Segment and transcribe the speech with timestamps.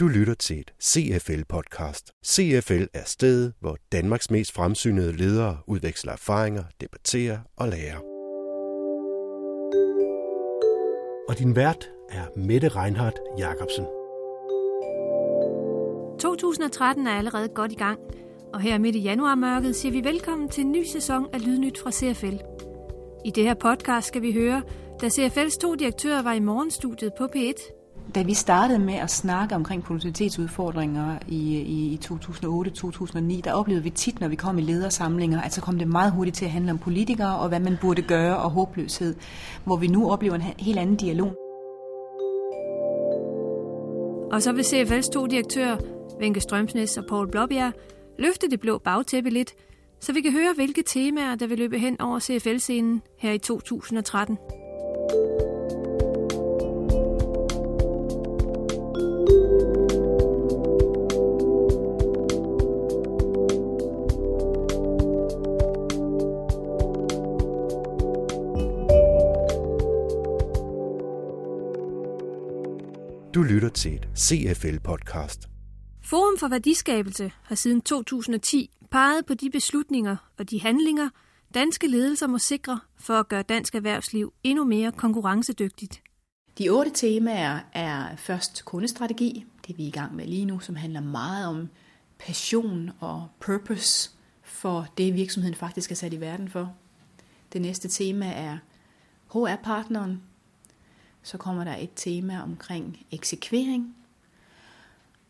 [0.00, 2.20] Du lytter til et CFL-podcast.
[2.26, 7.98] CFL er stedet, hvor Danmarks mest fremsynede ledere udveksler erfaringer, debatterer og lærer.
[11.28, 13.84] Og din vært er Mette Reinhardt Jacobsen.
[16.20, 17.98] 2013 er allerede godt i gang,
[18.54, 21.90] og her midt i januarmørket siger vi velkommen til en ny sæson af Lydnyt fra
[21.90, 22.36] CFL.
[23.24, 24.62] I det her podcast skal vi høre,
[25.00, 29.54] da CFL's to direktører var i morgenstudiet på P1 da vi startede med at snakke
[29.54, 35.40] omkring produktivitetsudfordringer i, i, i 2008-2009, der oplevede vi tit, når vi kom i ledersamlinger,
[35.40, 38.02] at så kom det meget hurtigt til at handle om politikere og hvad man burde
[38.02, 39.14] gøre og håbløshed,
[39.64, 41.36] hvor vi nu oplever en helt anden dialog.
[44.32, 45.76] Og så vil CFL's to direktører,
[46.20, 47.72] Venke Strømsnes og Paul Blåbjerg,
[48.18, 49.54] løfte det blå bagtæppe lidt,
[50.00, 54.38] så vi kan høre, hvilke temaer, der vil løbe hen over CFL-scenen her i 2013.
[73.36, 75.48] Du lytter til et CFL-podcast.
[76.02, 81.08] Forum for Værdiskabelse har siden 2010 peget på de beslutninger og de handlinger,
[81.54, 86.02] danske ledelser må sikre for at gøre dansk erhvervsliv endnu mere konkurrencedygtigt.
[86.58, 90.76] De otte temaer er først kundestrategi, det vi er i gang med lige nu, som
[90.76, 91.68] handler meget om
[92.18, 94.10] passion og purpose
[94.42, 96.74] for det, virksomheden faktisk er sat i verden for.
[97.52, 98.58] Det næste tema er
[99.32, 100.22] HR-partneren,
[101.26, 103.96] så kommer der et tema omkring eksekvering.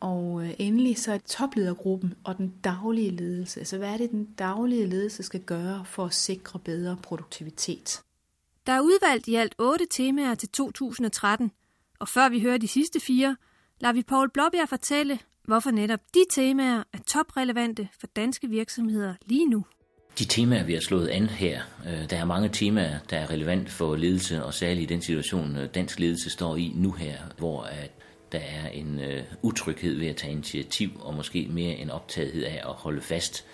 [0.00, 3.64] Og øh, endelig så er topledergruppen og den daglige ledelse.
[3.64, 8.02] Så hvad er det, den daglige ledelse skal gøre for at sikre bedre produktivitet?
[8.66, 11.50] Der er udvalgt i alt otte temaer til 2013,
[11.98, 13.36] og før vi hører de sidste fire,
[13.80, 19.46] lader vi Paul Blåbjerg fortælle, hvorfor netop de temaer er toprelevante for danske virksomheder lige
[19.46, 19.64] nu.
[20.20, 23.70] De temaer, vi har slået an her, øh, der er mange temaer, der er relevant
[23.70, 27.62] for ledelse, og særligt i den situation, øh, dansk ledelse står i nu her, hvor
[27.62, 27.90] at
[28.32, 32.62] der er en øh, utryghed ved at tage initiativ, og måske mere en optagethed af
[32.68, 33.44] at holde fast.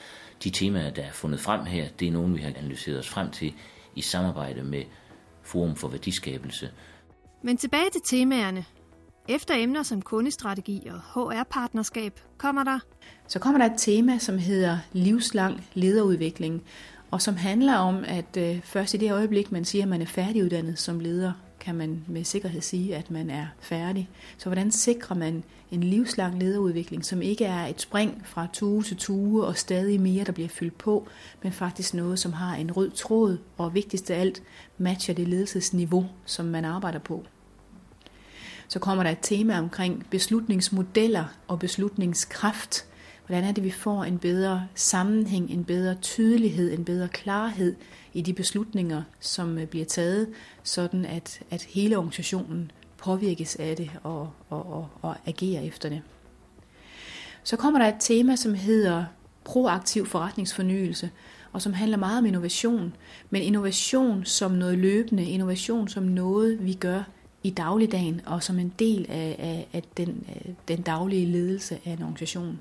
[0.45, 3.31] De temaer, der er fundet frem her, det er nogle, vi har analyseret os frem
[3.31, 3.55] til
[3.95, 4.83] i samarbejde med
[5.43, 6.71] Forum for Værdiskabelse.
[7.43, 8.65] Men tilbage til temaerne.
[9.29, 12.79] Efter emner som kundestrategi og HR-partnerskab kommer der
[13.29, 16.63] så kommer der et tema, som hedder livslang lederudvikling,
[17.11, 20.07] og som handler om, at øh, først i det øjeblik, man siger, at man er
[20.07, 24.09] færdiguddannet som leder, kan man med sikkerhed sige, at man er færdig.
[24.39, 28.97] Så hvordan sikrer man en livslang lederudvikling, som ikke er et spring fra tue til
[28.97, 31.09] tue og stadig mere, der bliver fyldt på,
[31.43, 34.43] men faktisk noget, som har en rød tråd, og vigtigst af alt,
[34.79, 37.25] matcher det ledelsesniveau, som man arbejder på.
[38.69, 42.87] Så kommer der et tema omkring beslutningsmodeller og beslutningskraft,
[43.27, 47.77] Hvordan er det, vi får en bedre sammenhæng, en bedre tydelighed, en bedre klarhed
[48.13, 50.29] i de beslutninger, som øh, bliver taget,
[50.63, 56.03] sådan at, at hele organisationen påvirkes af det og, og, og, og agerer efter det.
[57.43, 59.05] Så kommer der et tema, som hedder
[59.45, 61.11] proaktiv forretningsfornyelse,
[61.53, 62.97] og som handler meget om innovation,
[63.31, 67.03] men innovation som noget løbende, innovation som noget, vi gør
[67.43, 70.27] i dagligdagen, og som en del af, af, af den,
[70.69, 72.59] den daglige ledelse af en organisation.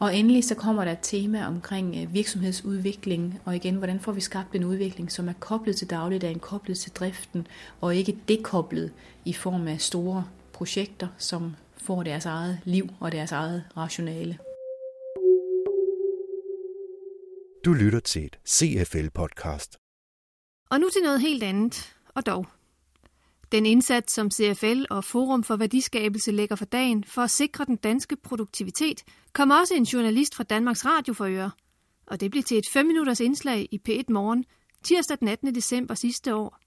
[0.00, 4.20] Og endelig så kommer der et tema omkring øh, virksomhedsudvikling, og igen, hvordan får vi
[4.20, 7.46] skabt en udvikling, som er koblet til dagligdagen, koblet til driften,
[7.80, 8.92] og ikke dekoblet
[9.24, 14.38] i form af store projekter, som får deres eget liv og deres eget rationale.
[17.64, 19.76] Du lytter til et CFL-podcast.
[20.70, 22.46] Og nu til noget helt andet, og dog.
[23.52, 27.76] Den indsats, som CFL og Forum for Værdiskabelse lægger for dagen for at sikre den
[27.76, 31.50] danske produktivitet, kom også en journalist fra Danmarks Radio for øre.
[32.06, 34.44] Og det blev til et 5 minutters indslag i P1 Morgen,
[34.84, 35.54] tirsdag den 18.
[35.54, 36.58] december sidste år.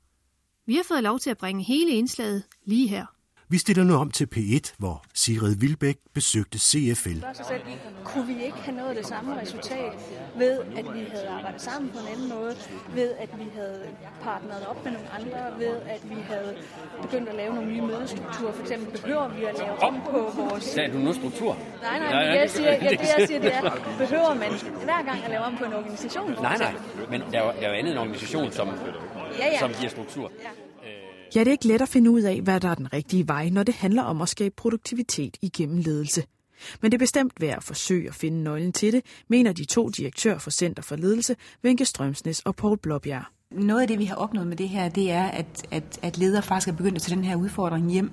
[0.65, 3.05] Vi har fået lov til at bringe hele indslaget lige her.
[3.49, 7.19] Vi stiller nu om til P1, hvor Sigrid Vilbæk besøgte CFL.
[8.03, 9.91] Kunne vi ikke have nået det samme resultat
[10.37, 12.55] ved, at vi havde arbejdet sammen på en anden måde,
[12.95, 13.81] ved at vi havde
[14.21, 16.55] partneret op med nogle andre, ved at vi havde
[17.01, 18.51] begyndt at lave nogle nye mødestrukturer.
[18.53, 20.63] For eksempel behøver vi at lave om på vores...
[20.63, 21.57] Sagde du nu struktur?
[21.81, 24.51] Nej, nej, nej jeg siger, jeg, det, jeg siger, det er, behøver man
[24.83, 26.31] hver gang at lave om på en organisation?
[26.41, 26.73] Nej, nej,
[27.09, 28.67] men der er jo, der er jo andet en organisation, som,
[29.39, 29.59] ja, ja.
[29.59, 30.31] som giver struktur.
[30.43, 30.49] Ja.
[31.35, 33.49] Ja, det er ikke let at finde ud af, hvad der er den rigtige vej,
[33.49, 36.23] når det handler om at skabe produktivitet igennem ledelse.
[36.81, 39.89] Men det er bestemt værd at forsøge at finde nøglen til det, mener de to
[39.89, 43.23] direktører for Center for Ledelse, Venke Strømsnes og Paul Blåbjerg.
[43.53, 46.41] Noget af det, vi har opnået med det her, det er, at, at, at ledere
[46.41, 48.11] faktisk er begyndt at tage den her udfordring hjem.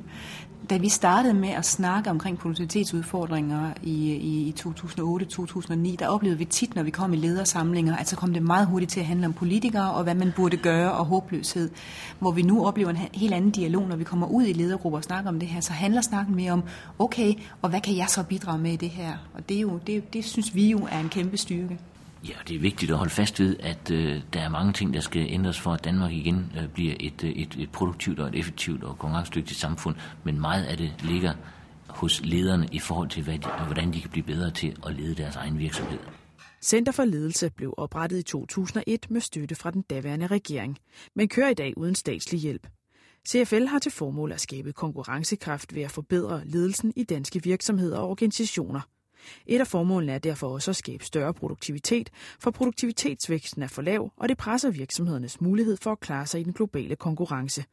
[0.70, 6.74] Da vi startede med at snakke omkring produktivitetsudfordringer i, i 2008-2009, der oplevede vi tit,
[6.74, 9.32] når vi kom i ledersamlinger, at så kom det meget hurtigt til at handle om
[9.32, 11.70] politikere og hvad man burde gøre og håbløshed.
[12.18, 15.04] Hvor vi nu oplever en helt anden dialog, når vi kommer ud i ledergrupper og
[15.04, 16.62] snakker om det her, så handler snakken mere om,
[16.98, 19.12] okay, og hvad kan jeg så bidrage med i det her?
[19.34, 21.78] Og det, er jo, det, det synes vi jo er en kæmpe styrke.
[22.28, 25.00] Ja, det er vigtigt at holde fast ved, at øh, der er mange ting, der
[25.00, 28.34] skal ændres for, at Danmark igen øh, bliver et, øh, et, et produktivt og et
[28.34, 29.96] effektivt og konkurrencedygtigt samfund.
[30.24, 31.34] Men meget af det ligger
[31.88, 35.14] hos lederne i forhold til, hvad de, hvordan de kan blive bedre til at lede
[35.14, 35.98] deres egen virksomhed.
[36.62, 40.78] Center for Ledelse blev oprettet i 2001 med støtte fra den daværende regering,
[41.16, 42.66] men kører i dag uden statslig hjælp.
[43.28, 48.08] CFL har til formål at skabe konkurrencekraft ved at forbedre ledelsen i danske virksomheder og
[48.08, 48.80] organisationer–
[49.46, 54.12] et af formålene er derfor også at skabe større produktivitet, for produktivitetsvæksten er for lav,
[54.16, 57.64] og det presser virksomhedernes mulighed for at klare sig i den globale konkurrence.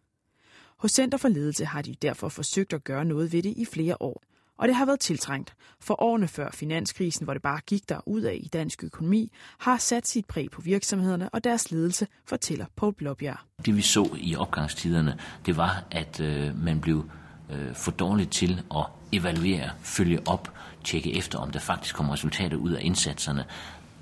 [0.78, 3.98] Hos Center for Ledelse har de derfor forsøgt at gøre noget ved det i flere
[4.00, 4.24] år.
[4.58, 8.22] Og det har været tiltrængt, for årene før finanskrisen, hvor det bare gik der ud
[8.22, 12.94] af i dansk økonomi, har sat sit præg på virksomhederne og deres ledelse, fortæller Paul
[12.94, 13.38] Blåbjerg.
[13.66, 17.10] Det vi så i opgangstiderne, det var, at øh, man blev
[17.50, 20.52] øh, for dårligt til at evaluere, følge op,
[20.84, 23.46] tjekke efter, om der faktisk kommer resultater ud af indsatserne.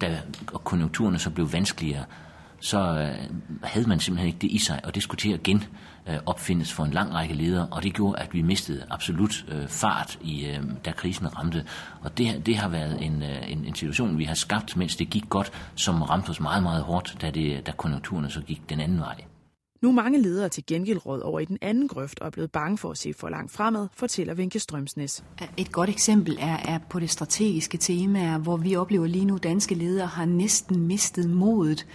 [0.01, 0.19] Da
[0.63, 2.05] konjunkturerne så blev vanskeligere,
[2.59, 3.29] så øh,
[3.63, 5.63] havde man simpelthen ikke det i sig, og det skulle til at gen
[6.07, 9.67] øh, opfindes for en lang række ledere, og det gjorde, at vi mistede absolut øh,
[9.67, 11.65] fart, i, øh, da krisen ramte.
[12.01, 15.09] Og det, det har været en, øh, en, en situation, vi har skabt, mens det
[15.09, 18.79] gik godt, som ramte os meget, meget hårdt, da, det, da konjunkturerne så gik den
[18.79, 19.21] anden vej.
[19.81, 22.51] Nu er mange ledere til gengæld råd over i den anden grøft og er blevet
[22.51, 25.23] bange for at se for langt fremad, fortæller Vinke Strømsnes.
[25.57, 29.43] Et godt eksempel er, er på det strategiske tema, hvor vi oplever lige nu, at
[29.43, 31.87] danske ledere har næsten mistet modet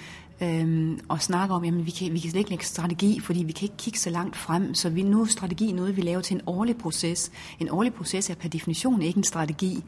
[0.43, 3.53] øhm, og snakker om, at vi kan, vi kan slet ikke lægge strategi, fordi vi
[3.53, 4.75] kan ikke kigge så langt frem.
[4.75, 7.33] Så vi nu er strategi noget, vi laver til en årlig proces.
[7.61, 9.85] En årlig proces er per definition ikke en strategi,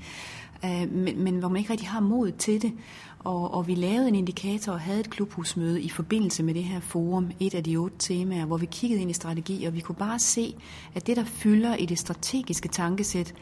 [0.64, 2.72] øh, men, men hvor man ikke rigtig har mod til det.
[3.18, 6.80] Og, og vi lavede en indikator og havde et klubhusmøde i forbindelse med det her
[6.80, 9.96] forum, et af de otte temaer, hvor vi kiggede ind i strategi, og vi kunne
[9.96, 10.54] bare se,
[10.94, 13.34] at det, der fylder i det strategiske tankesæt,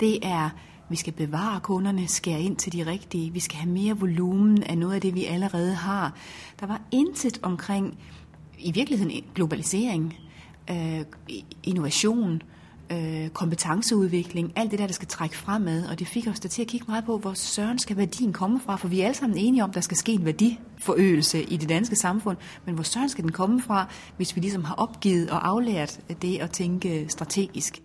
[0.00, 0.50] det er,
[0.88, 4.78] vi skal bevare kunderne, skære ind til de rigtige, vi skal have mere volumen af
[4.78, 6.16] noget af det, vi allerede har.
[6.60, 7.98] Der var intet omkring,
[8.58, 10.16] i virkeligheden, globalisering,
[10.70, 11.00] øh,
[11.62, 12.42] innovation,
[12.92, 16.62] øh, kompetenceudvikling, alt det der, der skal trække fremad, og det fik os da til
[16.62, 19.38] at kigge meget på, hvor søren skal værdien komme fra, for vi er alle sammen
[19.38, 22.36] enige om, at der skal ske en værdiforøgelse i det danske samfund,
[22.66, 26.38] men hvor søren skal den komme fra, hvis vi ligesom har opgivet og aflært det
[26.38, 27.82] at tænke strategisk.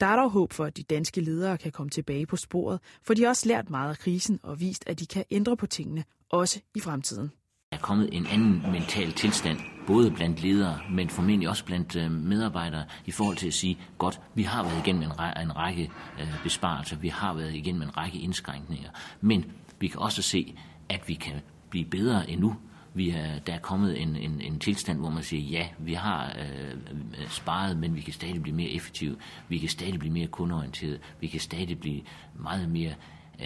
[0.00, 3.14] Der er dog håb for, at de danske ledere kan komme tilbage på sporet, for
[3.14, 6.04] de har også lært meget af krisen og vist, at de kan ændre på tingene,
[6.30, 7.30] også i fremtiden
[7.72, 12.84] er kommet en anden mental tilstand, både blandt ledere, men formentlig også blandt øh, medarbejdere,
[13.06, 15.90] i forhold til at sige, godt, vi har været igennem en, ræ- en række
[16.20, 18.90] øh, besparelser, vi har været igennem en række indskrænkninger,
[19.20, 19.44] men
[19.80, 20.54] vi kan også se,
[20.88, 21.34] at vi kan
[21.70, 22.56] blive bedre endnu.
[22.94, 26.26] Vi er, der er kommet en, en, en tilstand, hvor man siger, ja, vi har
[26.38, 29.16] øh, sparet, men vi kan stadig blive mere effektive,
[29.48, 32.02] vi kan stadig blive mere kundeorienteret, vi kan stadig blive
[32.34, 32.92] meget mere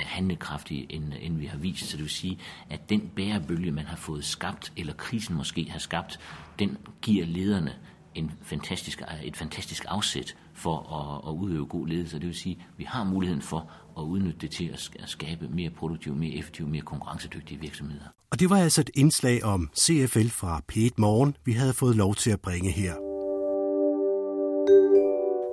[0.01, 1.87] handlekraftige, end, end vi har vist.
[1.87, 2.39] Så det vil sige,
[2.71, 6.21] at den bærebølge, man har fået skabt, eller krisen måske har skabt,
[6.59, 7.75] den giver lederne
[8.15, 12.19] en fantastisk, et fantastisk afsæt for at, at udøve god ledelse.
[12.19, 14.71] Det vil sige, at vi har muligheden for at udnytte det til
[15.03, 18.05] at skabe mere produktive, mere effektive, mere konkurrencedygtige virksomheder.
[18.31, 22.15] Og det var altså et indslag om CFL fra P1 Morgen, vi havde fået lov
[22.15, 22.95] til at bringe her.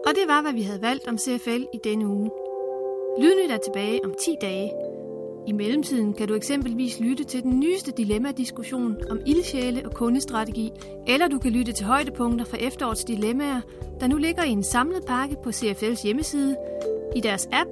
[0.07, 2.50] Og det var, hvad vi havde valgt om CFL i denne uge.
[3.19, 4.71] Lydnyt er tilbage om 10 dage.
[5.47, 10.71] I mellemtiden kan du eksempelvis lytte til den nyeste dilemma-diskussion om ildsjæle og kundestrategi,
[11.07, 13.61] eller du kan lytte til højdepunkter fra efterårets dilemmaer,
[13.99, 16.57] der nu ligger i en samlet pakke på CFL's hjemmeside,
[17.15, 17.69] i deres app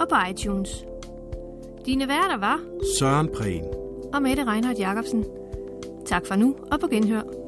[0.00, 0.84] og på iTunes.
[1.86, 2.60] Dine værter var
[2.98, 3.64] Søren Prehn
[4.14, 5.24] og Mette Reinhardt Jacobsen.
[6.06, 7.41] Tak for nu og på genhør.